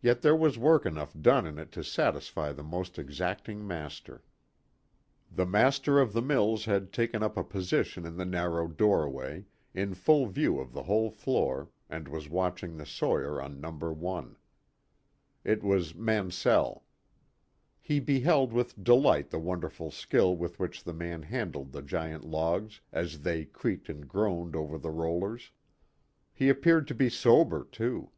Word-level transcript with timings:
Yet 0.00 0.22
there 0.22 0.34
was 0.34 0.56
work 0.56 0.86
enough 0.86 1.12
done 1.12 1.46
in 1.46 1.58
it 1.58 1.70
to 1.72 1.84
satisfy 1.84 2.54
the 2.54 2.62
most 2.62 2.98
exacting 2.98 3.66
master. 3.66 4.24
The 5.30 5.44
master 5.44 6.00
of 6.00 6.14
the 6.14 6.22
mills 6.22 6.64
had 6.64 6.90
taken 6.90 7.22
up 7.22 7.36
a 7.36 7.44
position 7.44 8.06
in 8.06 8.16
the 8.16 8.24
narrow 8.24 8.66
doorway, 8.66 9.44
in 9.74 9.92
full 9.92 10.24
view 10.26 10.58
of 10.58 10.72
the 10.72 10.84
whole 10.84 11.10
floor, 11.10 11.68
and 11.90 12.08
was 12.08 12.30
watching 12.30 12.78
the 12.78 12.86
sawyer 12.86 13.42
on 13.42 13.60
No. 13.60 13.70
1. 13.72 14.36
It 15.44 15.62
was 15.62 15.94
Mansell. 15.94 16.86
He 17.78 18.00
beheld 18.00 18.54
with 18.54 18.82
delight 18.82 19.28
the 19.28 19.38
wonderful 19.38 19.90
skill 19.90 20.34
with 20.34 20.58
which 20.58 20.82
the 20.82 20.94
man 20.94 21.24
handled 21.24 21.72
the 21.72 21.82
giant 21.82 22.24
logs 22.24 22.80
as 22.90 23.20
they 23.20 23.44
creaked 23.44 23.90
and 23.90 24.08
groaned 24.08 24.54
along 24.54 24.64
over 24.66 24.78
the 24.78 24.90
rollers. 24.90 25.50
He 26.32 26.48
appeared 26.48 26.88
to 26.88 26.94
be 26.94 27.10
sober, 27.10 27.64
too. 27.70 28.12